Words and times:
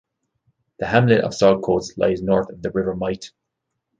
The 0.79 0.87
hamlet 0.87 1.23
of 1.23 1.31
Saltcoats 1.35 1.95
lies 1.95 2.23
north 2.23 2.49
of 2.49 2.63
the 2.63 2.71
River 2.71 2.95
Mite. 2.95 3.29